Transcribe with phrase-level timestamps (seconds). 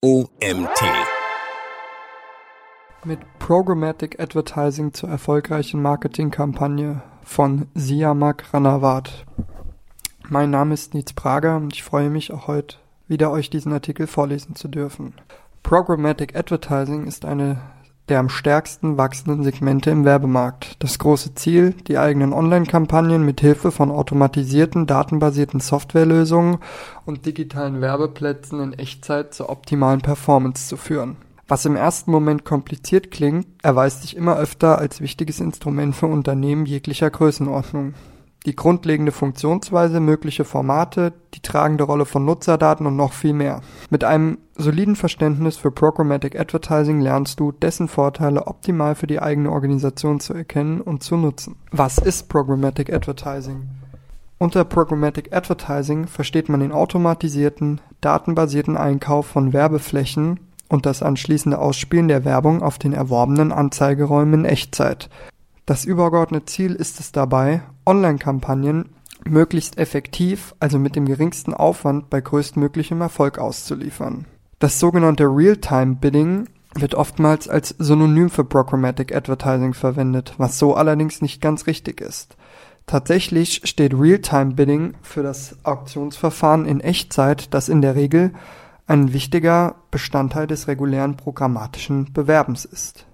[0.00, 0.80] OMT.
[3.02, 9.26] Mit Programmatic Advertising zur erfolgreichen Marketingkampagne von Siamak Ranawat.
[10.28, 12.76] Mein Name ist Nietz Prager und ich freue mich auch heute
[13.08, 15.14] wieder euch diesen Artikel vorlesen zu dürfen.
[15.64, 17.60] Programmatic Advertising ist eine
[18.08, 20.76] der am stärksten wachsenden Segmente im Werbemarkt.
[20.82, 26.58] Das große Ziel, die eigenen Online-Kampagnen mit Hilfe von automatisierten, datenbasierten Softwarelösungen
[27.04, 31.16] und digitalen Werbeplätzen in Echtzeit zur optimalen Performance zu führen.
[31.46, 36.66] Was im ersten Moment kompliziert klingt, erweist sich immer öfter als wichtiges Instrument für Unternehmen
[36.66, 37.94] jeglicher Größenordnung
[38.48, 43.60] die grundlegende Funktionsweise, mögliche Formate, die tragende Rolle von Nutzerdaten und noch viel mehr.
[43.90, 49.52] Mit einem soliden Verständnis für Programmatic Advertising lernst du, dessen Vorteile optimal für die eigene
[49.52, 51.56] Organisation zu erkennen und zu nutzen.
[51.72, 53.68] Was ist Programmatic Advertising?
[54.38, 62.08] Unter Programmatic Advertising versteht man den automatisierten, datenbasierten Einkauf von Werbeflächen und das anschließende Ausspielen
[62.08, 65.10] der Werbung auf den erworbenen Anzeigeräumen in Echtzeit.
[65.68, 68.88] Das übergeordnete Ziel ist es dabei, Online-Kampagnen
[69.26, 74.24] möglichst effektiv, also mit dem geringsten Aufwand bei größtmöglichem Erfolg auszuliefern.
[74.60, 81.42] Das sogenannte Real-Time-Bidding wird oftmals als Synonym für Programmatic Advertising verwendet, was so allerdings nicht
[81.42, 82.38] ganz richtig ist.
[82.86, 88.32] Tatsächlich steht Real-Time-Bidding für das Auktionsverfahren in Echtzeit, das in der Regel
[88.86, 93.04] ein wichtiger Bestandteil des regulären programmatischen Bewerbens ist.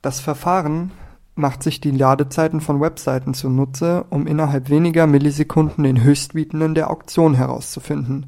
[0.00, 0.90] Das Verfahren
[1.38, 7.34] macht sich die Ladezeiten von Webseiten zunutze, um innerhalb weniger Millisekunden den Höchstbietenden der Auktion
[7.34, 8.26] herauszufinden.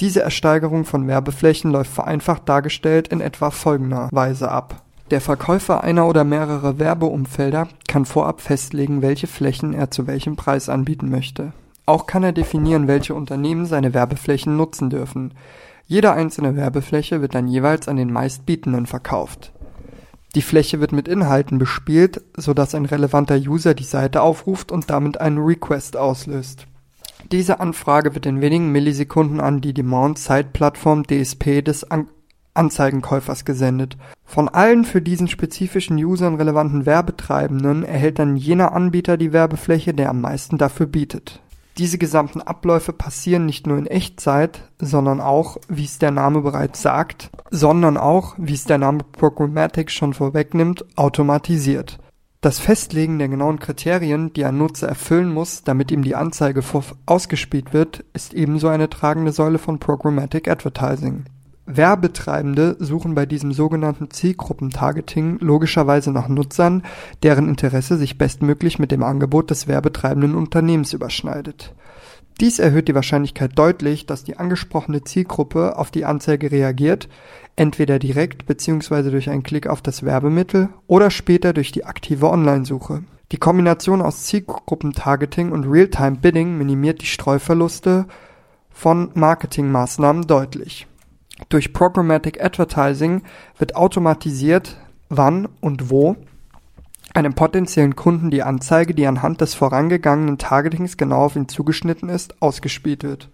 [0.00, 4.82] Diese Ersteigerung von Werbeflächen läuft vereinfacht dargestellt in etwa folgender Weise ab.
[5.10, 10.68] Der Verkäufer einer oder mehrerer Werbeumfelder kann vorab festlegen, welche Flächen er zu welchem Preis
[10.68, 11.52] anbieten möchte.
[11.84, 15.34] Auch kann er definieren, welche Unternehmen seine Werbeflächen nutzen dürfen.
[15.86, 19.52] Jede einzelne Werbefläche wird dann jeweils an den meistbietenden verkauft.
[20.34, 25.20] Die Fläche wird mit Inhalten bespielt, sodass ein relevanter User die Seite aufruft und damit
[25.20, 26.66] einen Request auslöst.
[27.30, 32.08] Diese Anfrage wird in wenigen Millisekunden an die Demand-Side-Plattform DSP des an
[32.54, 33.96] Anzeigenkäufers gesendet.
[34.26, 40.10] Von allen für diesen spezifischen Usern relevanten Werbetreibenden erhält dann jener Anbieter die Werbefläche, der
[40.10, 41.40] am meisten dafür bietet.
[41.78, 46.82] Diese gesamten Abläufe passieren nicht nur in Echtzeit, sondern auch, wie es der Name bereits
[46.82, 51.98] sagt, sondern auch, wie es der Name Programmatic schon vorwegnimmt, automatisiert.
[52.42, 56.62] Das Festlegen der genauen Kriterien, die ein Nutzer erfüllen muss, damit ihm die Anzeige
[57.06, 61.24] ausgespielt wird, ist ebenso eine tragende Säule von Programmatic Advertising.
[61.66, 66.82] Werbetreibende suchen bei diesem sogenannten Zielgruppentargeting logischerweise nach Nutzern,
[67.22, 71.74] deren Interesse sich bestmöglich mit dem Angebot des werbetreibenden Unternehmens überschneidet.
[72.40, 77.08] Dies erhöht die Wahrscheinlichkeit deutlich, dass die angesprochene Zielgruppe auf die Anzeige reagiert,
[77.54, 79.10] entweder direkt bzw.
[79.10, 83.04] durch einen Klick auf das Werbemittel oder später durch die aktive Online-Suche.
[83.30, 88.06] Die Kombination aus Zielgruppentargeting und Realtime-Bidding minimiert die Streuverluste
[88.70, 90.86] von Marketingmaßnahmen deutlich.
[91.48, 93.22] Durch Programmatic Advertising
[93.58, 96.16] wird automatisiert, wann und wo
[97.14, 102.40] einem potenziellen Kunden die Anzeige, die anhand des vorangegangenen Targetings genau auf ihn zugeschnitten ist,
[102.40, 103.28] ausgespielt wird.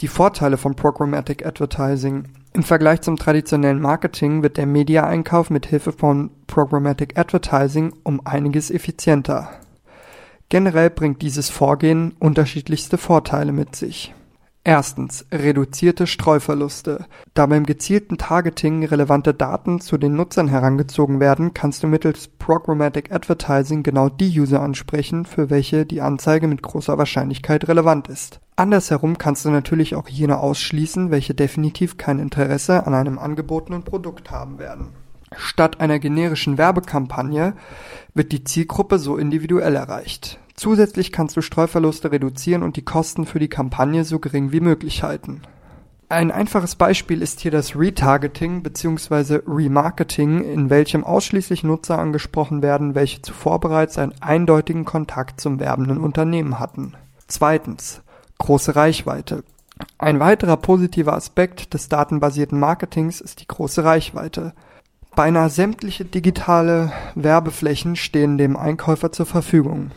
[0.00, 2.24] Die Vorteile von Programmatic Advertising.
[2.54, 8.70] Im Vergleich zum traditionellen Marketing wird der Media-Einkauf mit Hilfe von Programmatic Advertising um einiges
[8.70, 9.50] effizienter.
[10.48, 14.14] Generell bringt dieses Vorgehen unterschiedlichste Vorteile mit sich.
[14.64, 17.06] Erstens reduzierte Streuverluste.
[17.34, 23.10] Da beim gezielten Targeting relevante Daten zu den Nutzern herangezogen werden, kannst du mittels Programmatic
[23.10, 28.38] Advertising genau die User ansprechen, für welche die Anzeige mit großer Wahrscheinlichkeit relevant ist.
[28.54, 34.30] Andersherum kannst du natürlich auch jene ausschließen, welche definitiv kein Interesse an einem angebotenen Produkt
[34.30, 34.90] haben werden.
[35.36, 37.54] Statt einer generischen Werbekampagne
[38.14, 40.38] wird die Zielgruppe so individuell erreicht.
[40.54, 45.02] Zusätzlich kannst du Streuverluste reduzieren und die Kosten für die Kampagne so gering wie möglich
[45.02, 45.42] halten.
[46.08, 49.40] Ein einfaches Beispiel ist hier das Retargeting bzw.
[49.46, 55.98] Remarketing, in welchem ausschließlich Nutzer angesprochen werden, welche zuvor bereits einen eindeutigen Kontakt zum werbenden
[55.98, 56.94] Unternehmen hatten.
[57.28, 58.02] Zweitens.
[58.36, 59.42] Große Reichweite.
[59.96, 64.52] Ein weiterer positiver Aspekt des datenbasierten Marketings ist die große Reichweite.
[65.16, 69.92] Beinahe sämtliche digitale Werbeflächen stehen dem Einkäufer zur Verfügung.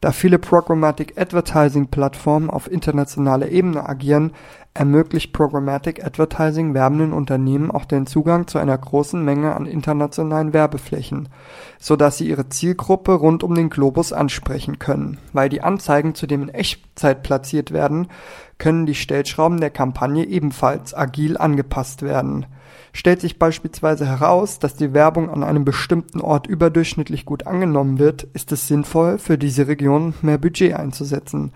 [0.00, 4.32] Da viele Programmatic Advertising Plattformen auf internationaler Ebene agieren,
[4.74, 11.28] ermöglicht Programmatic Advertising werbenden Unternehmen auch den Zugang zu einer großen Menge an internationalen Werbeflächen,
[11.78, 15.18] so dass sie ihre Zielgruppe rund um den Globus ansprechen können.
[15.32, 18.08] Weil die Anzeigen zudem in Echtzeit platziert werden,
[18.58, 22.46] können die Stellschrauben der Kampagne ebenfalls agil angepasst werden.
[22.94, 28.22] Stellt sich beispielsweise heraus, dass die Werbung an einem bestimmten Ort überdurchschnittlich gut angenommen wird,
[28.32, 31.52] ist es sinnvoll, für diese Region mehr Budget einzusetzen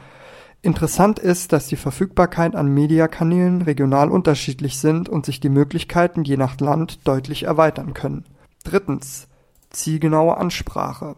[0.60, 6.36] Interessant ist, dass die Verfügbarkeit an Mediakanälen regional unterschiedlich sind und sich die Möglichkeiten je
[6.36, 8.24] nach Land deutlich erweitern können.
[8.64, 9.28] Drittens.
[9.70, 11.14] Zielgenaue Ansprache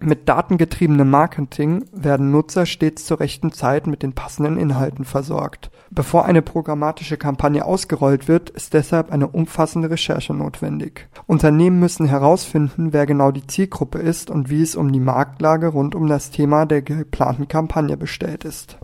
[0.00, 5.70] mit datengetriebenem Marketing werden Nutzer stets zur rechten Zeit mit den passenden Inhalten versorgt.
[5.90, 11.08] Bevor eine programmatische Kampagne ausgerollt wird, ist deshalb eine umfassende Recherche notwendig.
[11.26, 15.94] Unternehmen müssen herausfinden, wer genau die Zielgruppe ist und wie es um die Marktlage rund
[15.94, 18.78] um das Thema der geplanten Kampagne bestellt ist.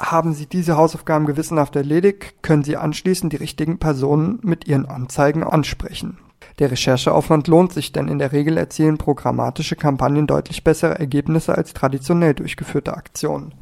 [0.00, 5.44] Haben Sie diese Hausaufgaben gewissenhaft erledigt, können Sie anschließend die richtigen Personen mit Ihren Anzeigen
[5.44, 6.18] ansprechen.
[6.58, 11.72] Der Rechercheaufwand lohnt sich, denn in der Regel erzielen programmatische Kampagnen deutlich bessere Ergebnisse als
[11.72, 13.54] traditionell durchgeführte Aktionen.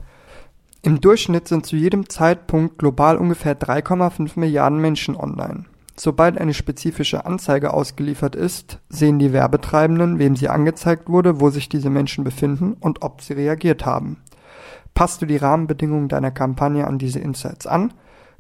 [0.83, 5.65] Im Durchschnitt sind zu jedem Zeitpunkt global ungefähr 3,5 Milliarden Menschen online.
[5.99, 11.69] Sobald eine spezifische Anzeige ausgeliefert ist, sehen die Werbetreibenden, wem sie angezeigt wurde, wo sich
[11.69, 14.19] diese Menschen befinden und ob sie reagiert haben.
[14.95, 17.93] Passt du die Rahmenbedingungen deiner Kampagne an diese Insights an,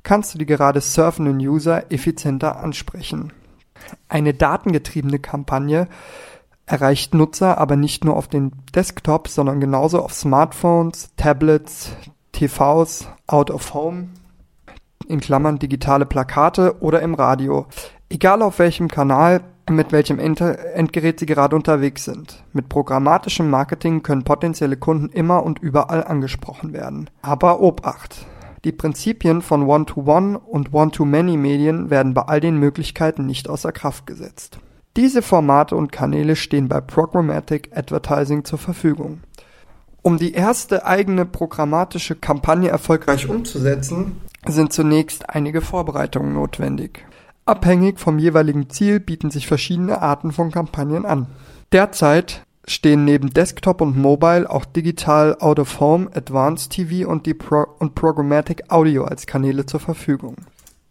[0.02, 3.32] kannst du die gerade surfenden User effizienter ansprechen.
[4.08, 5.88] Eine datengetriebene Kampagne
[6.66, 11.92] erreicht Nutzer aber nicht nur auf den Desktop, sondern genauso auf Smartphones, Tablets,
[12.32, 14.08] TVs, Out of Home,
[15.08, 17.66] in Klammern digitale Plakate oder im Radio.
[18.08, 22.44] Egal auf welchem Kanal, mit welchem Endgerät Sie gerade unterwegs sind.
[22.52, 27.10] Mit programmatischem Marketing können potenzielle Kunden immer und überall angesprochen werden.
[27.22, 28.26] Aber Obacht!
[28.66, 34.08] Die Prinzipien von One-to-One und One-to-Many Medien werden bei all den Möglichkeiten nicht außer Kraft
[34.08, 34.58] gesetzt.
[34.96, 39.20] Diese Formate und Kanäle stehen bei Programmatic Advertising zur Verfügung.
[40.02, 47.06] Um die erste eigene programmatische Kampagne erfolgreich umzusetzen, sind zunächst einige Vorbereitungen notwendig.
[47.44, 51.28] Abhängig vom jeweiligen Ziel bieten sich verschiedene Arten von Kampagnen an.
[51.70, 57.34] Derzeit stehen neben Desktop und Mobile auch Digital Out of Home, Advanced TV und, die
[57.34, 60.36] Pro und Programmatic Audio als Kanäle zur Verfügung.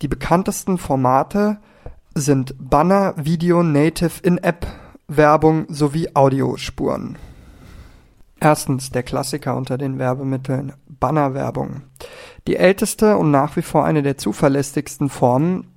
[0.01, 1.57] Die bekanntesten Formate
[2.13, 4.65] sind Banner, Video, Native, In-App,
[5.07, 7.17] Werbung sowie Audiospuren.
[8.39, 11.81] Erstens der Klassiker unter den Werbemitteln Bannerwerbung.
[12.47, 15.67] Die älteste und nach wie vor eine der zuverlässigsten Formen,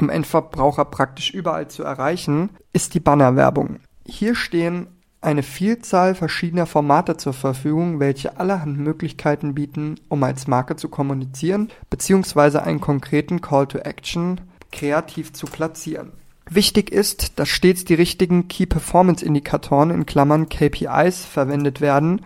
[0.00, 3.80] um Endverbraucher praktisch überall zu erreichen, ist die Bannerwerbung.
[4.06, 4.88] Hier stehen
[5.24, 11.70] eine Vielzahl verschiedener Formate zur Verfügung, welche allerhand Möglichkeiten bieten, um als Marke zu kommunizieren
[11.90, 12.58] bzw.
[12.58, 14.40] einen konkreten Call to Action
[14.70, 16.12] kreativ zu platzieren.
[16.50, 22.20] Wichtig ist, dass stets die richtigen Key Performance Indikatoren in Klammern KPIs verwendet werden,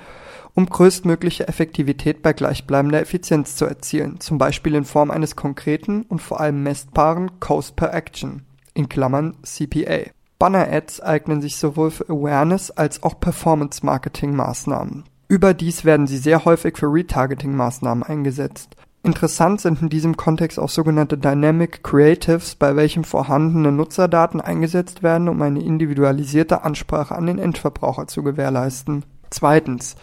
[0.54, 6.20] um größtmögliche Effektivität bei gleichbleibender Effizienz zu erzielen, zum Beispiel in Form eines konkreten und
[6.20, 8.42] vor allem messbaren Cost per Action
[8.74, 10.10] in Klammern CPA.
[10.38, 15.04] Banner-Ads eignen sich sowohl für Awareness als auch Performance-Marketing-Maßnahmen.
[15.28, 18.76] Überdies werden sie sehr häufig für Retargeting-Maßnahmen eingesetzt.
[19.02, 25.28] Interessant sind in diesem Kontext auch sogenannte Dynamic Creatives, bei welchem vorhandene Nutzerdaten eingesetzt werden,
[25.28, 29.04] um eine individualisierte Ansprache an den Endverbraucher zu gewährleisten.
[29.30, 29.96] Zweitens.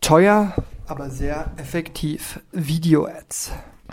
[0.00, 0.54] Teuer,
[0.86, 2.40] aber sehr effektiv.
[2.52, 3.52] Video-Ads.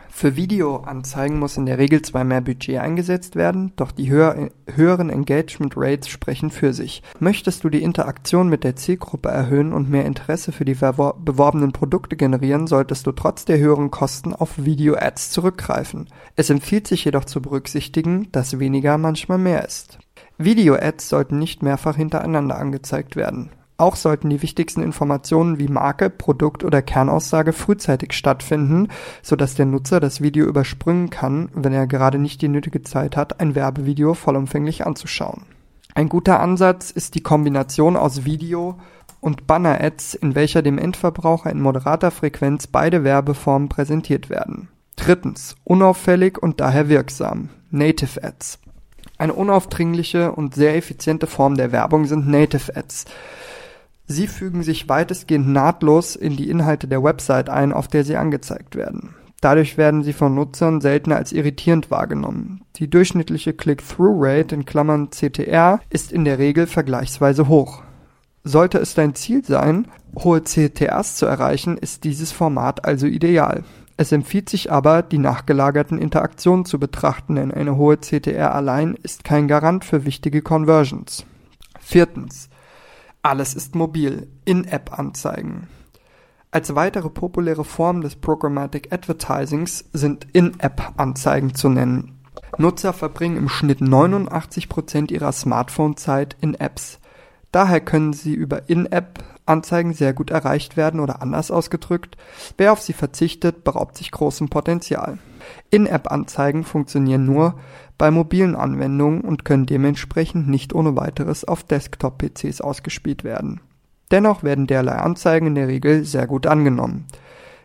[0.09, 5.09] Für Videoanzeigen muss in der Regel zwar mehr Budget eingesetzt werden, doch die höher, höheren
[5.09, 7.03] Engagement Rates sprechen für sich.
[7.19, 12.15] Möchtest du die Interaktion mit der Zielgruppe erhöhen und mehr Interesse für die beworbenen Produkte
[12.15, 16.07] generieren, solltest du trotz der höheren Kosten auf Video-Ads zurückgreifen.
[16.37, 19.99] Es empfiehlt sich jedoch zu berücksichtigen, dass weniger manchmal mehr ist.
[20.37, 23.49] Video-Ads sollten nicht mehrfach hintereinander angezeigt werden.
[23.77, 28.87] Auch sollten die wichtigsten Informationen wie Marke, Produkt oder Kernaussage frühzeitig stattfinden,
[29.21, 33.17] so dass der Nutzer das Video überspringen kann, wenn er gerade nicht die nötige Zeit
[33.17, 35.43] hat, ein Werbevideo vollumfänglich anzuschauen.
[35.93, 38.79] Ein guter Ansatz ist die Kombination aus Video
[39.19, 44.69] und Banner-Ads, in welcher dem Endverbraucher in moderater Frequenz beide Werbeformen präsentiert werden.
[44.95, 47.49] Drittens, unauffällig und daher wirksam.
[47.71, 48.59] Native Ads.
[49.17, 53.05] Eine unaufdringliche und sehr effiziente Form der Werbung sind Native Ads.
[54.07, 58.75] Sie fügen sich weitestgehend nahtlos in die Inhalte der Website ein, auf der sie angezeigt
[58.75, 59.15] werden.
[59.41, 62.61] Dadurch werden sie von Nutzern seltener als irritierend wahrgenommen.
[62.77, 67.83] Die durchschnittliche Click-Through-Rate in Klammern CTR ist in der Regel vergleichsweise hoch.
[68.43, 73.63] Sollte es dein Ziel sein, hohe CTRs zu erreichen, ist dieses Format also ideal.
[73.97, 79.23] Es empfiehlt sich aber, die nachgelagerten Interaktionen zu betrachten, denn eine hohe CTR allein ist
[79.23, 81.25] kein Garant für wichtige Conversions.
[81.79, 82.49] Viertens.
[83.25, 84.27] Alles ist mobil.
[84.45, 85.67] In-App-Anzeigen.
[86.51, 92.19] Als weitere populäre Form des Programmatic Advertisings sind In-App-Anzeigen zu nennen.
[92.59, 96.99] Nutzer verbringen im Schnitt 89% ihrer Smartphone-Zeit in Apps.
[97.51, 102.17] Daher können sie über In-App Anzeigen sehr gut erreicht werden oder anders ausgedrückt,
[102.57, 105.17] wer auf sie verzichtet, beraubt sich großem Potenzial.
[105.69, 107.55] In-App-Anzeigen funktionieren nur
[107.97, 113.61] bei mobilen Anwendungen und können dementsprechend nicht ohne weiteres auf Desktop-PCs ausgespielt werden.
[114.11, 117.05] Dennoch werden derlei Anzeigen in der Regel sehr gut angenommen.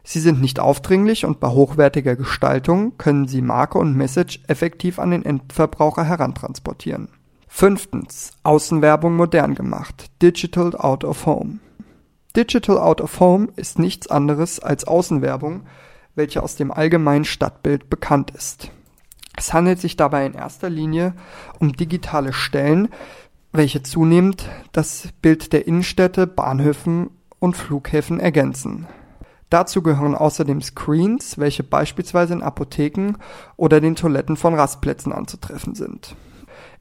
[0.02, 5.10] Sie sind nicht aufdringlich und bei hochwertiger Gestaltung können sie Marke und Message effektiv an
[5.10, 7.08] den Endverbraucher herantransportieren.
[7.46, 8.32] Fünftens.
[8.42, 10.06] Außenwerbung modern gemacht.
[10.22, 11.58] Digital out of home.
[12.36, 15.62] Digital Out of Home ist nichts anderes als Außenwerbung,
[16.14, 18.70] welche aus dem allgemeinen Stadtbild bekannt ist.
[19.36, 21.14] Es handelt sich dabei in erster Linie
[21.58, 22.88] um digitale Stellen,
[23.52, 28.86] welche zunehmend das Bild der Innenstädte, Bahnhöfen und Flughäfen ergänzen.
[29.48, 33.14] Dazu gehören außerdem Screens, welche beispielsweise in Apotheken
[33.56, 36.14] oder den Toiletten von Rastplätzen anzutreffen sind.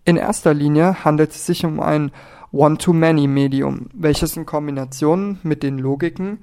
[0.06, 2.12] In erster Linie handelt es sich um ein
[2.52, 6.40] One-to-Many-Medium, welches in Kombination mit den Logiken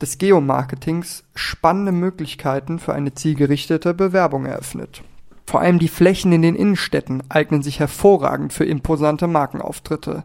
[0.00, 5.02] des Geomarketings spannende Möglichkeiten für eine zielgerichtete Bewerbung eröffnet.
[5.46, 10.22] Vor allem die Flächen in den Innenstädten eignen sich hervorragend für imposante Markenauftritte.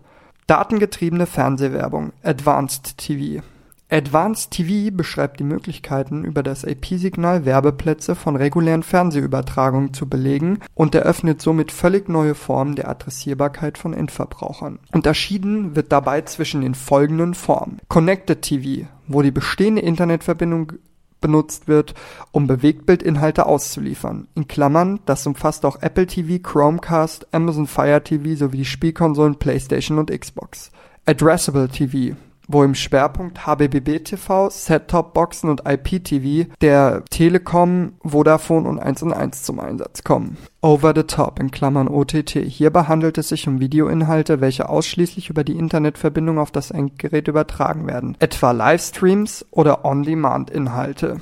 [0.48, 3.41] Datengetriebene Fernsehwerbung, Advanced TV.
[3.89, 10.96] Advanced TV beschreibt die Möglichkeiten, über das IP-Signal Werbeplätze von regulären Fernsehübertragungen zu belegen und
[10.96, 14.79] eröffnet somit völlig neue Formen der Adressierbarkeit von Endverbrauchern.
[14.91, 17.79] Unterschieden wird dabei zwischen den folgenden Formen.
[17.88, 20.74] Connected TV, wo die bestehende Internetverbindung
[21.21, 21.95] benutzt wird,
[22.31, 24.27] um Bewegtbildinhalte auszuliefern.
[24.35, 29.97] In Klammern, das umfasst auch Apple TV, Chromecast, Amazon Fire TV sowie die Spielkonsolen PlayStation
[29.97, 30.71] und Xbox.
[31.05, 32.15] Addressable TV,
[32.48, 39.60] wo im Schwerpunkt HBBB-TV, Set-Top-Boxen und IPTV der Telekom, Vodafone und 1 und 1 zum
[39.60, 40.38] Einsatz kommen.
[40.62, 42.32] Over the Top in Klammern OTT.
[42.32, 47.88] Hierbei handelt es sich um Videoinhalte, welche ausschließlich über die Internetverbindung auf das Endgerät übertragen
[47.88, 51.18] werden, etwa Livestreams oder On-Demand-Inhalte.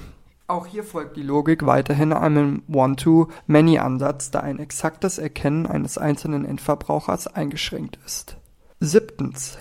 [0.48, 7.28] Auch hier folgt die Logik weiterhin einem One-to-Many-Ansatz, da ein exaktes Erkennen eines einzelnen Endverbrauchers
[7.28, 8.38] eingeschränkt ist.
[8.80, 9.58] Siebtens.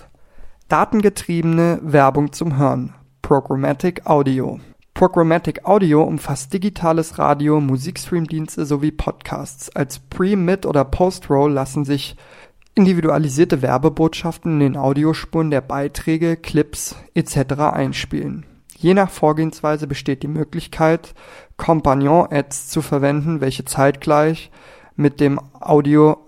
[0.69, 4.59] Datengetriebene Werbung zum Hören (Programmatic Audio).
[4.93, 9.75] Programmatic Audio umfasst digitales Radio, Musikstreamdienste sowie Podcasts.
[9.75, 12.15] Als Pre-, Mid- oder Post-Roll lassen sich
[12.75, 17.53] individualisierte Werbebotschaften in den Audiospuren der Beiträge, Clips etc.
[17.73, 18.45] einspielen.
[18.77, 21.13] Je nach Vorgehensweise besteht die Möglichkeit,
[21.57, 24.49] Companion-Ads zu verwenden, welche zeitgleich
[24.95, 26.22] mit dem Audio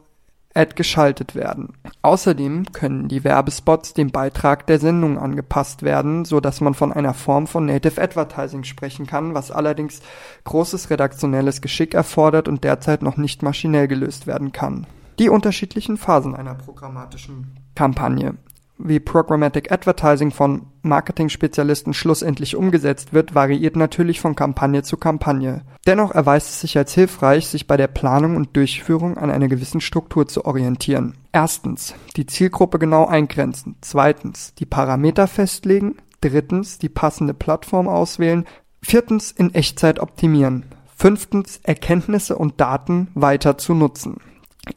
[0.56, 1.74] Ad geschaltet werden.
[2.02, 7.14] Außerdem können die Werbespots dem Beitrag der Sendung angepasst werden, so dass man von einer
[7.14, 10.02] Form von Native Advertising sprechen kann, was allerdings
[10.46, 14.88] großes redaktionelles Geschick erfordert und derzeit noch nicht maschinell gelöst werden kann.
[15.20, 18.36] Die unterschiedlichen Phasen einer programmatischen Kampagne
[18.78, 25.62] wie Programmatic Advertising von Marketing-Spezialisten schlussendlich umgesetzt wird, variiert natürlich von Kampagne zu Kampagne.
[25.88, 29.82] Dennoch erweist es sich als hilfreich, sich bei der Planung und Durchführung an einer gewissen
[29.82, 31.16] Struktur zu orientieren.
[31.32, 33.76] Erstens, die Zielgruppe genau eingrenzen.
[33.82, 35.96] Zweitens, die Parameter festlegen.
[36.22, 38.46] Drittens, die passende Plattform auswählen.
[38.82, 40.66] Viertens, in Echtzeit optimieren.
[40.96, 44.18] Fünftens, Erkenntnisse und Daten weiter zu nutzen.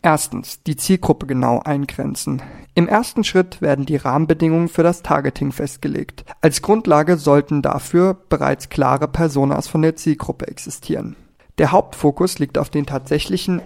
[0.02, 2.42] Erstens, die Zielgruppe genau eingrenzen.
[2.74, 6.24] Im ersten Schritt werden die Rahmenbedingungen für das Targeting festgelegt.
[6.40, 11.16] Als Grundlage sollten dafür bereits klare Personas von der Zielgruppe existieren.
[11.58, 13.62] Der Hauptfokus liegt auf den tatsächlichen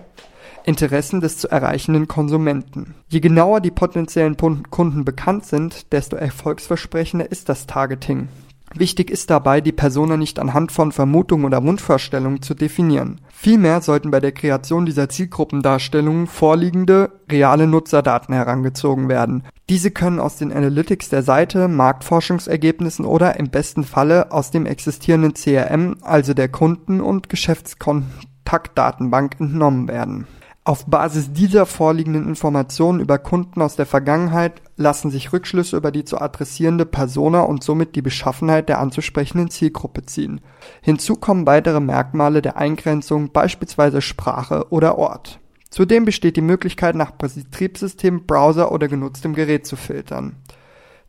[0.64, 2.94] Interessen des zu erreichenden Konsumenten.
[3.08, 8.28] Je genauer die potenziellen Kunden bekannt sind, desto erfolgsversprechender ist das Targeting.
[8.74, 13.20] Wichtig ist dabei, die Persona nicht anhand von Vermutungen oder Wunschvorstellungen zu definieren.
[13.32, 19.44] Vielmehr sollten bei der Kreation dieser Zielgruppendarstellungen vorliegende, reale Nutzerdaten herangezogen werden.
[19.68, 25.34] Diese können aus den Analytics der Seite, Marktforschungsergebnissen oder im besten Falle aus dem existierenden
[25.34, 30.26] CRM, also der Kunden- und Geschäftskontaktdatenbank entnommen werden.
[30.64, 36.04] Auf Basis dieser vorliegenden Informationen über Kunden aus der Vergangenheit lassen sich Rückschlüsse über die
[36.04, 40.40] zu adressierende Persona und somit die Beschaffenheit der anzusprechenden Zielgruppe ziehen.
[40.80, 45.40] Hinzu kommen weitere Merkmale der Eingrenzung, beispielsweise Sprache oder Ort.
[45.68, 50.36] Zudem besteht die Möglichkeit, nach Betriebssystem, Browser oder genutztem Gerät zu filtern.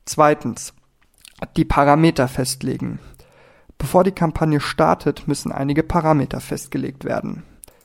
[0.05, 0.73] Zweitens.
[1.57, 2.99] Die Parameter festlegen.
[3.77, 7.43] Bevor die Kampagne startet, müssen einige Parameter festgelegt werden.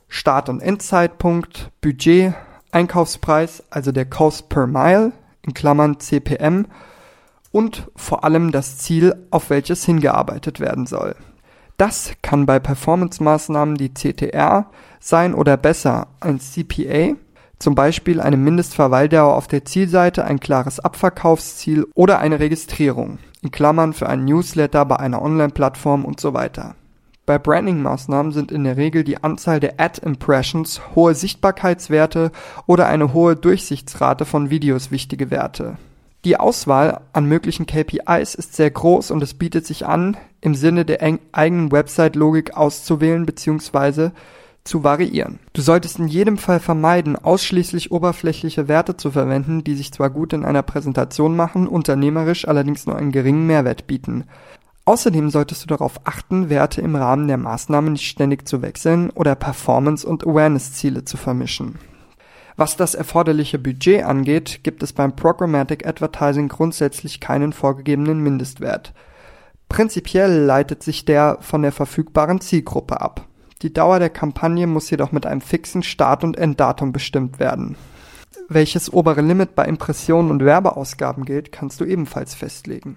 [0.09, 2.35] Start- und Endzeitpunkt, Budget,
[2.73, 5.13] Einkaufspreis, also der Cost per Mile,
[5.43, 6.67] in Klammern CPM,
[7.51, 11.15] und vor allem das Ziel, auf welches hingearbeitet werden soll.
[11.77, 14.67] Das kann bei Performance-Maßnahmen die CTR
[15.01, 17.15] sein oder besser ein CPA,
[17.59, 23.93] zum Beispiel eine Mindestverweildauer auf der Zielseite, ein klares Abverkaufsziel oder eine Registrierung, in Klammern
[23.93, 26.75] für einen Newsletter bei einer Online-Plattform und so weiter.
[27.29, 32.33] Bei Branding-Maßnahmen sind in der Regel die Anzahl der Ad-Impressions, hohe Sichtbarkeitswerte
[32.65, 35.77] oder eine hohe Durchsichtsrate von Videos wichtige Werte.
[36.25, 40.87] Die Auswahl an möglichen KPIs ist sehr groß und es bietet sich an, im Sinne
[40.87, 44.13] der eigenen Website-Logik auszuwählen bzw.
[44.65, 45.39] zu variieren.
[45.53, 50.33] Du solltest in jedem Fall vermeiden, ausschließlich oberflächliche Werte zu verwenden, die sich zwar gut
[50.33, 54.25] in einer Präsentation machen, unternehmerisch allerdings nur einen geringen Mehrwert bieten.
[54.89, 59.35] Außerdem solltest du darauf achten, Werte im Rahmen der Maßnahme nicht ständig zu wechseln oder
[59.35, 61.79] Performance- und Awareness-Ziele zu vermischen.
[62.57, 68.95] Was das erforderliche Budget angeht, gibt es beim Programmatic Advertising grundsätzlich keinen vorgegebenen Mindestwert.
[69.69, 73.27] Prinzipiell leitet sich der von der verfügbaren Zielgruppe ab.
[73.61, 77.77] Die Dauer der Kampagne muss jedoch mit einem fixen Start- und Enddatum bestimmt werden.
[78.49, 82.97] Welches obere Limit bei Impressionen und Werbeausgaben gilt, kannst du ebenfalls festlegen.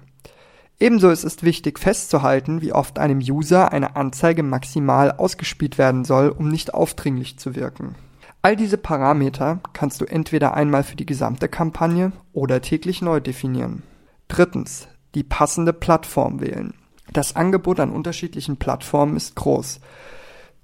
[0.82, 6.30] Ebenso ist es wichtig festzuhalten, wie oft einem User eine Anzeige maximal ausgespielt werden soll,
[6.30, 7.94] um nicht aufdringlich zu wirken.
[8.42, 13.84] All diese Parameter kannst du entweder einmal für die gesamte Kampagne oder täglich neu definieren.
[14.28, 16.74] Drittens, die passende Plattform wählen.
[17.14, 19.82] Das Angebot an unterschiedlichen Plattformen ist groß.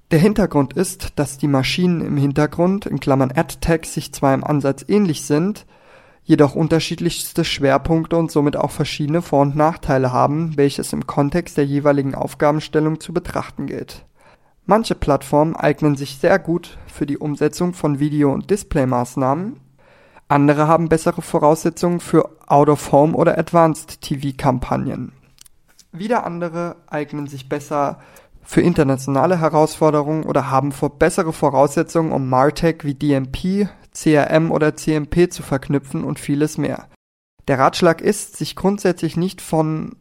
[0.09, 4.83] Der Hintergrund ist, dass die Maschinen im Hintergrund, in Klammern AdTags, sich zwar im Ansatz
[4.87, 5.67] ähnlich sind,
[6.27, 11.65] jedoch unterschiedlichste Schwerpunkte und somit auch verschiedene Vor- und Nachteile haben, welches im Kontext der
[11.65, 14.05] jeweiligen Aufgabenstellung zu betrachten gilt.
[14.65, 19.61] Manche Plattformen eignen sich sehr gut für die Umsetzung von Video- und Displaymaßnahmen,
[20.29, 25.13] andere haben bessere Voraussetzungen für Out-of-Home oder Advanced TV-Kampagnen.
[25.93, 27.99] Wieder andere eignen sich besser
[28.43, 35.43] für internationale Herausforderungen oder haben bessere Voraussetzungen, um MarTech wie DMP, CRM oder CMP zu
[35.43, 36.87] verknüpfen und vieles mehr.
[37.47, 39.95] Der Ratschlag ist, sich grundsätzlich nicht von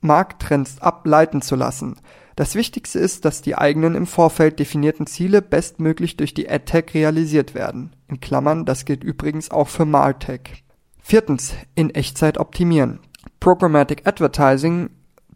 [0.00, 1.96] Markttrends ableiten zu lassen.
[2.36, 7.54] Das Wichtigste ist, dass die eigenen im Vorfeld definierten Ziele bestmöglich durch die AdTech realisiert
[7.54, 7.94] werden.
[8.08, 10.64] In Klammern, das gilt übrigens auch für MarTech.
[11.02, 13.00] Viertens, in Echtzeit optimieren.
[13.38, 14.90] Programmatic Advertising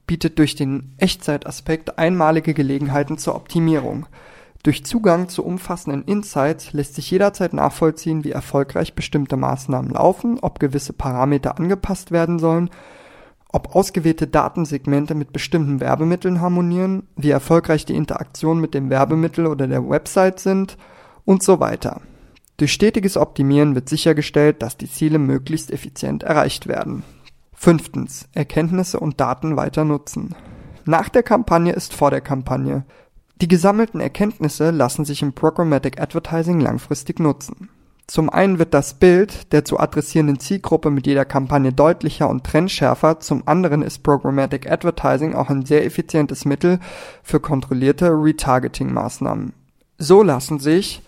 [0.07, 4.07] bietet durch den Echtzeitaspekt einmalige Gelegenheiten zur Optimierung.
[4.67, 10.59] Durch Zugang zu umfassenden Insights lässt sich jederzeit nachvollziehen, wie erfolgreich bestimmte Maßnahmen laufen, ob
[10.59, 12.71] gewisse Parameter angepasst werden sollen
[13.57, 19.67] ob ausgewählte Datensegmente mit bestimmten Werbemitteln harmonieren, wie erfolgreich die Interaktionen mit dem Werbemittel oder
[19.67, 20.77] der Website sind
[21.25, 22.03] und so weiter.
[22.59, 27.03] Durch stetiges Optimieren wird sichergestellt, dass die Ziele möglichst effizient erreicht werden.
[27.55, 28.29] Fünftens.
[28.33, 30.35] Erkenntnisse und Daten weiter nutzen.
[30.85, 32.85] Nach der Kampagne ist vor der Kampagne.
[33.43, 37.69] Die gesammelten Erkenntnisse lassen sich im Programmatic Advertising langfristig nutzen.
[38.07, 43.21] Zum einen wird das Bild der zu adressierenden Zielgruppe mit jeder Kampagne deutlicher und trendschärfer,
[43.21, 46.79] zum anderen ist Programmatic Advertising auch ein sehr effizientes Mittel
[47.23, 49.53] für kontrollierte Retargeting-Maßnahmen.
[49.99, 51.03] So lassen sich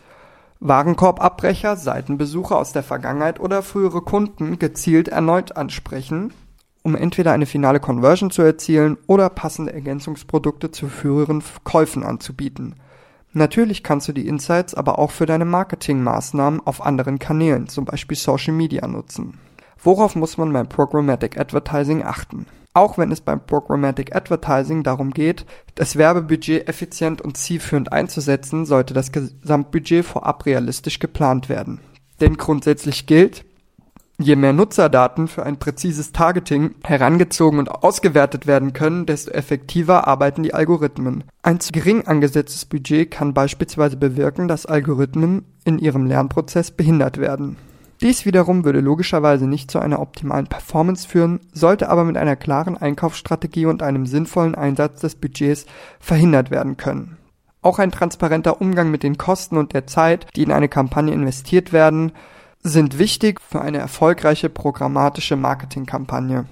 [0.61, 6.35] Warenkorbabbrecher, Seitenbesucher aus der Vergangenheit oder frühere Kunden gezielt erneut ansprechen,
[6.83, 12.77] um entweder eine finale Conversion zu erzielen oder passende Ergänzungsprodukte zu früheren Käufen anzubieten.
[13.33, 18.17] Natürlich kannst du die Insights aber auch für deine Marketingmaßnahmen auf anderen Kanälen, zum Beispiel
[18.17, 19.39] Social Media, nutzen.
[19.83, 22.47] Worauf muss man beim Programmatic Advertising achten?
[22.75, 28.95] Auch wenn es beim Programmatic Advertising darum geht, das Werbebudget effizient und zielführend einzusetzen, sollte
[28.95, 31.81] das Gesamtbudget vorab realistisch geplant werden.
[32.21, 33.45] Denn grundsätzlich gilt,
[34.21, 40.43] Je mehr Nutzerdaten für ein präzises Targeting herangezogen und ausgewertet werden können, desto effektiver arbeiten
[40.43, 41.23] die Algorithmen.
[41.43, 47.59] Ein zu gering angesetztes Budget kann beispielsweise bewirken, dass Algorithmen in ihrem Lernprozess behindert werden.
[48.01, 52.77] Dies wiederum würde logischerweise nicht zu einer optimalen Performance führen, sollte aber mit einer klaren
[52.77, 55.65] Einkaufsstrategie und einem sinnvollen Einsatz des Budgets
[56.01, 57.19] verhindert werden können.
[57.63, 61.73] Auch ein transparenter Umgang mit den Kosten und der Zeit, die in eine Kampagne investiert
[61.73, 62.13] werden,
[62.63, 66.47] sind wichtig für eine erfolgreiche programmatische Marketingkampagne.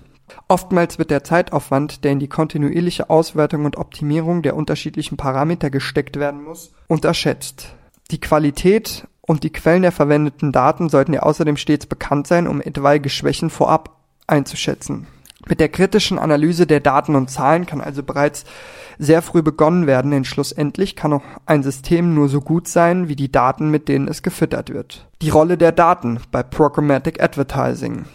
[0.49, 6.19] Oftmals wird der Zeitaufwand, der in die kontinuierliche Auswertung und Optimierung der unterschiedlichen Parameter gesteckt
[6.19, 7.75] werden muss, unterschätzt.
[8.11, 12.61] Die Qualität und die Quellen der verwendeten Daten sollten dir außerdem stets bekannt sein, um
[12.61, 15.07] etwaige Schwächen vorab einzuschätzen.
[15.49, 18.45] Mit der kritischen Analyse der Daten und Zahlen kann also bereits
[18.99, 23.17] sehr früh begonnen werden, denn schlussendlich kann auch ein System nur so gut sein wie
[23.17, 25.07] die Daten, mit denen es gefüttert wird.
[25.23, 28.07] Die Rolle der Daten bei Programmatic Advertising.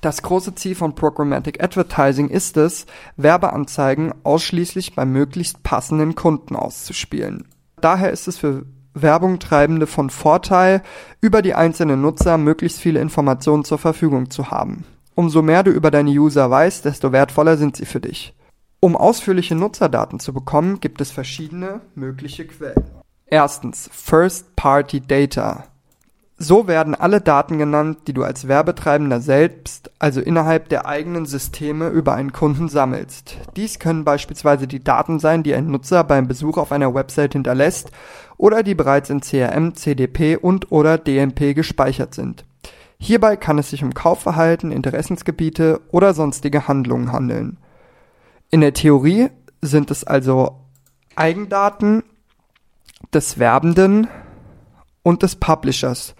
[0.00, 7.46] Das große Ziel von Programmatic Advertising ist es, Werbeanzeigen ausschließlich bei möglichst passenden Kunden auszuspielen.
[7.80, 10.82] Daher ist es für Werbung Treibende von Vorteil,
[11.20, 14.84] über die einzelnen Nutzer möglichst viele Informationen zur Verfügung zu haben.
[15.20, 18.34] Umso mehr du über deine User weißt, desto wertvoller sind sie für dich.
[18.80, 22.86] Um ausführliche Nutzerdaten zu bekommen, gibt es verschiedene mögliche Quellen.
[23.26, 25.64] Erstens First-Party Data.
[26.38, 31.90] So werden alle Daten genannt, die du als Werbetreibender selbst, also innerhalb der eigenen Systeme
[31.90, 33.36] über einen Kunden sammelst.
[33.56, 37.90] Dies können beispielsweise die Daten sein, die ein Nutzer beim Besuch auf einer Website hinterlässt
[38.38, 42.46] oder die bereits in CRM, CDP und oder DMP gespeichert sind.
[43.02, 47.56] Hierbei kann es sich um Kaufverhalten, Interessensgebiete oder sonstige Handlungen handeln.
[48.50, 49.30] In der Theorie
[49.62, 50.60] sind es also
[51.16, 52.02] Eigendaten
[53.14, 54.06] des Werbenden
[55.02, 56.14] und des Publishers,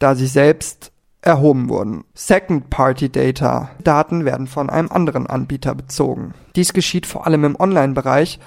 [0.00, 0.90] da sie selbst
[1.22, 2.04] erhoben wurden.
[2.14, 3.70] Second-Party-Data.
[3.84, 6.34] Daten werden von einem anderen Anbieter bezogen.
[6.56, 8.40] Dies geschieht vor allem im Online-Bereich,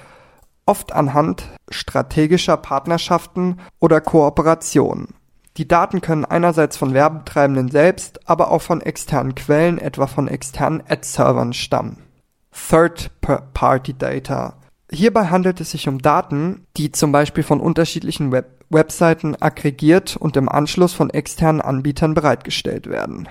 [0.65, 5.15] oft anhand strategischer Partnerschaften oder Kooperationen.
[5.57, 10.83] Die Daten können einerseits von Werbetreibenden selbst, aber auch von externen Quellen, etwa von externen
[10.87, 12.03] Ad-Servern stammen.
[12.51, 14.53] Third-Party-Data.
[14.91, 20.35] Hierbei handelt es sich um Daten, die zum Beispiel von unterschiedlichen Web Webseiten aggregiert und
[20.35, 23.29] im Anschluss von externen Anbietern bereitgestellt werden.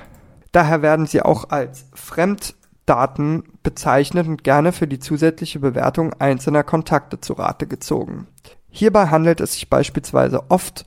[0.51, 7.21] Daher werden sie auch als Fremddaten bezeichnet und gerne für die zusätzliche Bewertung einzelner Kontakte
[7.21, 8.29] zu Rate gezogen.
[8.71, 10.87] Hierbei handelt es sich beispielsweise oft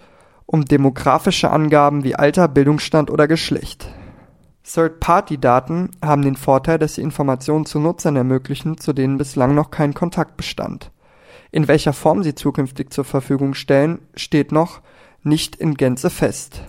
[0.52, 3.94] um demografische Angaben wie Alter, Bildungsstand oder Geschlecht.
[4.64, 9.94] Third-Party-Daten haben den Vorteil, dass sie Informationen zu Nutzern ermöglichen, zu denen bislang noch kein
[9.94, 10.92] Kontakt bestand.
[11.52, 14.82] In welcher Form sie zukünftig zur Verfügung stellen, steht noch
[15.22, 16.64] nicht in Gänze fest.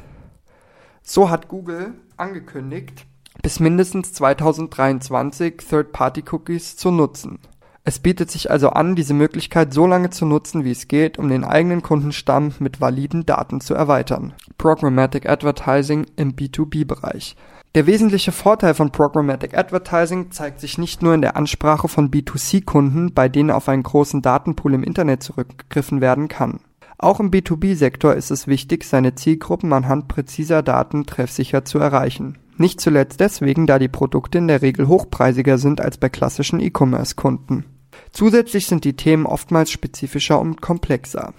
[1.02, 3.06] So hat Google angekündigt,
[3.42, 7.38] bis mindestens 2023 Third-Party-Cookies zu nutzen.
[7.82, 11.28] Es bietet sich also an, diese Möglichkeit so lange zu nutzen, wie es geht, um
[11.28, 14.34] den eigenen Kundenstamm mit validen Daten zu erweitern.
[14.58, 17.36] Programmatic Advertising im B2B-Bereich.
[17.74, 23.14] Der wesentliche Vorteil von Programmatic Advertising zeigt sich nicht nur in der Ansprache von B2C-Kunden,
[23.14, 26.60] bei denen auf einen großen Datenpool im Internet zurückgegriffen werden kann.
[26.98, 32.36] Auch im B2B-Sektor ist es wichtig, seine Zielgruppen anhand präziser Daten treffsicher zu erreichen.
[32.58, 37.64] Nicht zuletzt deswegen, da die Produkte in der Regel hochpreisiger sind als bei klassischen E-Commerce-Kunden.
[38.12, 41.32] Zusätzlich sind die Themen oftmals spezifischer und komplexer.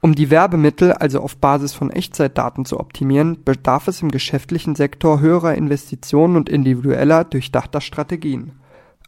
[0.00, 5.20] Um die Werbemittel also auf Basis von Echtzeitdaten zu optimieren, bedarf es im geschäftlichen Sektor
[5.20, 8.52] höherer Investitionen und individueller, durchdachter Strategien.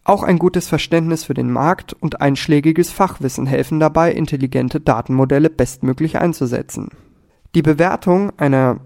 [0.05, 6.19] Auch ein gutes Verständnis für den Markt und einschlägiges Fachwissen helfen dabei, intelligente Datenmodelle bestmöglich
[6.19, 6.91] einzusetzen.
[7.55, 8.81] Die Bewertung einer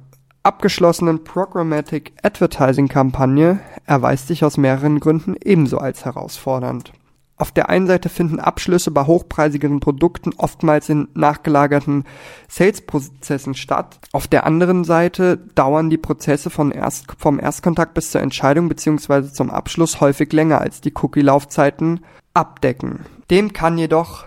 [0.44, 6.92] abgeschlossenen Programmatic Advertising Kampagne erweist sich aus mehreren Gründen ebenso als herausfordernd.
[7.38, 12.04] Auf der einen Seite finden Abschlüsse bei hochpreisigeren Produkten oftmals in nachgelagerten
[12.48, 14.00] Sales-Prozessen statt.
[14.12, 19.32] Auf der anderen Seite dauern die Prozesse von erst, vom Erstkontakt bis zur Entscheidung bzw.
[19.32, 22.00] zum Abschluss häufig länger als die Cookie-Laufzeiten
[22.34, 23.06] abdecken.
[23.30, 24.26] Dem kann jedoch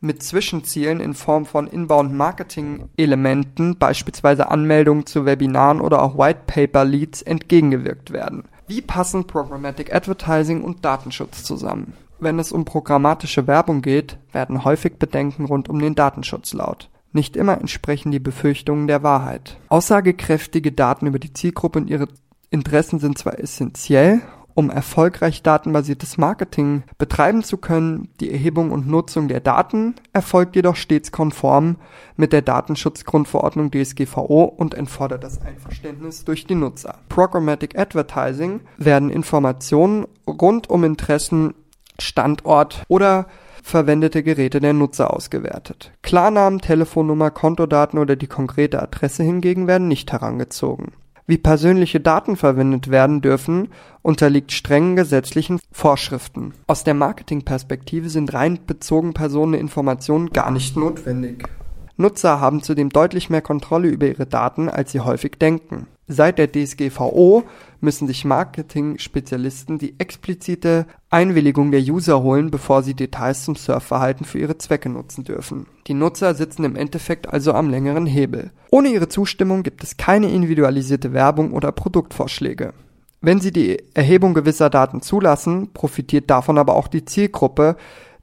[0.00, 8.44] mit Zwischenzielen in Form von Inbound-Marketing-Elementen, beispielsweise Anmeldungen zu Webinaren oder auch White-Paper-Leads, entgegengewirkt werden.
[8.66, 11.92] Wie passen Programmatic Advertising und Datenschutz zusammen?
[12.20, 16.90] Wenn es um programmatische Werbung geht, werden häufig Bedenken rund um den Datenschutz laut.
[17.12, 19.58] Nicht immer entsprechen die Befürchtungen der Wahrheit.
[19.68, 22.08] Aussagekräftige Daten über die Zielgruppe und ihre
[22.50, 24.20] Interessen sind zwar essentiell,
[24.54, 30.76] um erfolgreich datenbasiertes Marketing betreiben zu können, die Erhebung und Nutzung der Daten erfolgt jedoch
[30.76, 31.76] stets konform
[32.16, 36.98] mit der Datenschutzgrundverordnung DSGVO und entfordert das Einverständnis durch die Nutzer.
[37.08, 41.54] Programmatic Advertising werden Informationen rund um Interessen
[42.02, 43.26] Standort oder
[43.62, 45.92] verwendete Geräte der Nutzer ausgewertet.
[46.02, 50.92] Klarnamen, Telefonnummer, Kontodaten oder die konkrete Adresse hingegen werden nicht herangezogen.
[51.26, 53.68] Wie persönliche Daten verwendet werden dürfen,
[54.02, 56.54] unterliegt strengen gesetzlichen Vorschriften.
[56.66, 61.48] Aus der Marketingperspektive sind rein bezogen Personeninformationen gar nicht notwendig.
[61.96, 65.86] Nutzer haben zudem deutlich mehr Kontrolle über ihre Daten, als sie häufig denken.
[66.08, 67.44] Seit der DSGVO
[67.80, 74.38] müssen sich Marketing-Spezialisten die explizite Einwilligung der User holen, bevor sie Details zum Surfverhalten für
[74.38, 75.66] ihre Zwecke nutzen dürfen.
[75.86, 78.50] Die Nutzer sitzen im Endeffekt also am längeren Hebel.
[78.70, 82.72] Ohne ihre Zustimmung gibt es keine individualisierte Werbung oder Produktvorschläge.
[83.20, 87.76] Wenn sie die Erhebung gewisser Daten zulassen, profitiert davon aber auch die Zielgruppe,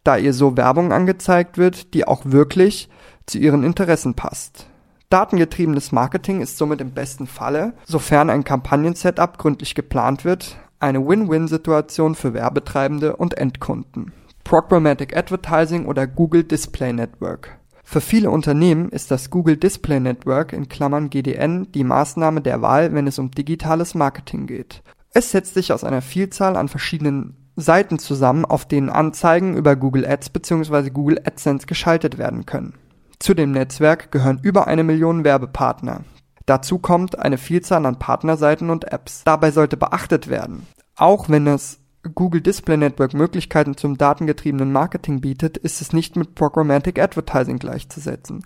[0.03, 2.89] da ihr so Werbung angezeigt wird, die auch wirklich
[3.25, 4.67] zu ihren Interessen passt.
[5.09, 12.13] Datengetriebenes Marketing ist somit im besten Falle, sofern ein Kampagnen-Setup gründlich geplant wird, eine Win-Win-Situation
[12.13, 14.11] für Werbetreibende und Endkunden.
[14.43, 17.57] Programmatic Advertising oder Google Display Network.
[17.85, 22.93] Für viele Unternehmen ist das Google Display Network in Klammern (GDN) die Maßnahme der Wahl,
[22.93, 24.83] wenn es um digitales Marketing geht.
[25.13, 30.05] Es setzt sich aus einer Vielzahl an verschiedenen Seiten zusammen, auf denen Anzeigen über Google
[30.05, 30.89] Ads bzw.
[30.89, 32.73] Google AdSense geschaltet werden können
[33.19, 36.01] zu dem Netzwerk gehören über eine Million Werbepartner.
[36.45, 39.23] Dazu kommt eine Vielzahl an Partnerseiten und Apps.
[39.25, 41.79] Dabei sollte beachtet werden, auch wenn das
[42.15, 48.45] Google Display Network Möglichkeiten zum datengetriebenen Marketing bietet, ist es nicht mit Programmatic Advertising gleichzusetzen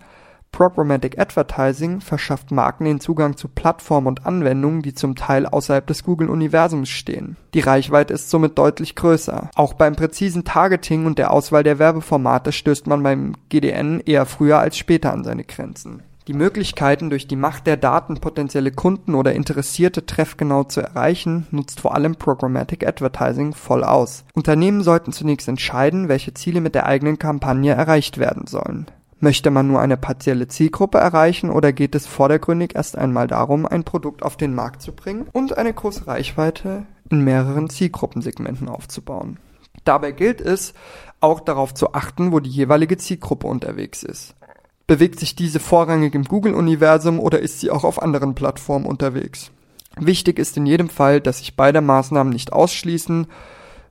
[0.51, 6.03] Programmatic Advertising verschafft Marken den Zugang zu Plattformen und Anwendungen, die zum Teil außerhalb des
[6.03, 7.37] Google-Universums stehen.
[7.53, 9.49] Die Reichweite ist somit deutlich größer.
[9.55, 14.59] Auch beim präzisen Targeting und der Auswahl der Werbeformate stößt man beim GDN eher früher
[14.59, 16.03] als später an seine Grenzen.
[16.27, 21.81] Die Möglichkeiten, durch die Macht der Daten potenzielle Kunden oder Interessierte treffgenau zu erreichen, nutzt
[21.81, 24.23] vor allem Programmatic Advertising voll aus.
[24.35, 28.85] Unternehmen sollten zunächst entscheiden, welche Ziele mit der eigenen Kampagne erreicht werden sollen.
[29.23, 33.83] Möchte man nur eine partielle Zielgruppe erreichen oder geht es vordergründig erst einmal darum, ein
[33.83, 39.37] Produkt auf den Markt zu bringen und eine große Reichweite in mehreren Zielgruppensegmenten aufzubauen?
[39.83, 40.73] Dabei gilt es,
[41.19, 44.33] auch darauf zu achten, wo die jeweilige Zielgruppe unterwegs ist.
[44.87, 49.51] Bewegt sich diese vorrangig im Google-Universum oder ist sie auch auf anderen Plattformen unterwegs?
[49.99, 53.27] Wichtig ist in jedem Fall, dass sich beide Maßnahmen nicht ausschließen,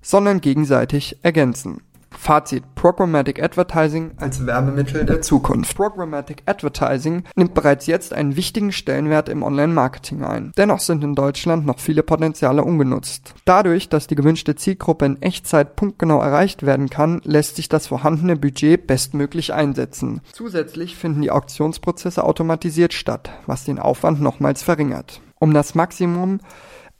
[0.02, 1.82] sondern gegenseitig ergänzen.
[2.10, 5.76] Fazit: Programmatic Advertising als Werbemittel der Zukunft.
[5.76, 10.52] Programmatic Advertising nimmt bereits jetzt einen wichtigen Stellenwert im Online-Marketing ein.
[10.56, 13.34] Dennoch sind in Deutschland noch viele Potenziale ungenutzt.
[13.44, 18.36] Dadurch, dass die gewünschte Zielgruppe in Echtzeit punktgenau erreicht werden kann, lässt sich das vorhandene
[18.36, 20.20] Budget bestmöglich einsetzen.
[20.32, 25.20] Zusätzlich finden die Auktionsprozesse automatisiert statt, was den Aufwand nochmals verringert.
[25.38, 26.40] Um das Maximum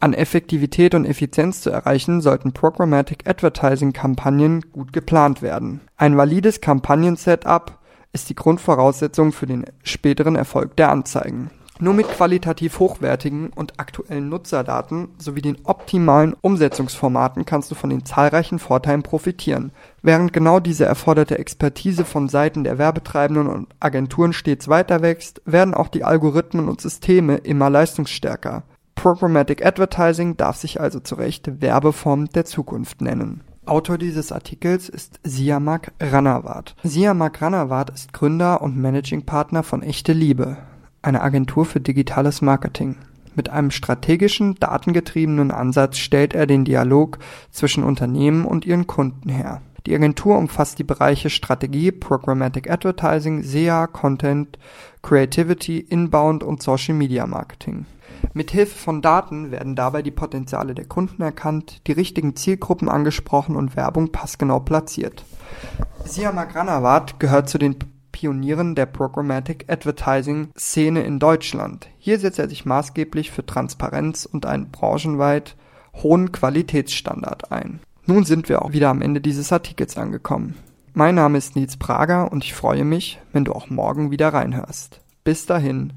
[0.01, 5.83] an Effektivität und Effizienz zu erreichen, sollten Programmatic Advertising Kampagnen gut geplant werden.
[5.97, 7.79] Ein valides Kampagnen-Setup
[8.13, 11.51] ist die Grundvoraussetzung für den späteren Erfolg der Anzeigen.
[11.83, 18.05] Nur mit qualitativ hochwertigen und aktuellen Nutzerdaten sowie den optimalen Umsetzungsformaten kannst du von den
[18.05, 19.73] zahlreichen Vorteilen profitieren.
[20.03, 25.73] Während genau diese erforderte Expertise von Seiten der Werbetreibenden und Agenturen stets weiter wächst, werden
[25.73, 28.65] auch die Algorithmen und Systeme immer leistungsstärker.
[29.01, 33.41] Programmatic Advertising darf sich also zu Recht Werbeform der Zukunft nennen.
[33.65, 36.77] Autor dieses Artikels ist Siamak Ranawat.
[36.83, 40.59] Siamak Ranawat ist Gründer und Managing Partner von Echte Liebe,
[41.01, 42.97] eine Agentur für digitales Marketing.
[43.35, 49.63] Mit einem strategischen, datengetriebenen Ansatz stellt er den Dialog zwischen Unternehmen und ihren Kunden her.
[49.87, 54.59] Die Agentur umfasst die Bereiche Strategie, Programmatic Advertising, SEA, Content,
[55.01, 57.87] Creativity, Inbound und Social Media Marketing.
[58.33, 63.77] Mithilfe von Daten werden dabei die Potenziale der Kunden erkannt, die richtigen Zielgruppen angesprochen und
[63.77, 65.25] Werbung passgenau platziert.
[66.05, 67.77] Siamak Ranawat gehört zu den
[68.13, 71.89] Pionieren der Programmatic Advertising Szene in Deutschland.
[71.99, 75.57] Hier setzt er sich maßgeblich für Transparenz und einen branchenweit
[76.03, 77.81] hohen Qualitätsstandard ein.
[78.07, 80.57] Nun sind wir auch wieder am Ende dieses Artikels angekommen.
[80.93, 85.01] Mein Name ist Nils Prager und ich freue mich, wenn du auch morgen wieder reinhörst.
[85.23, 85.93] Bis dahin.